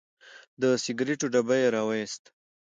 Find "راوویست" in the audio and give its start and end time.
1.75-2.23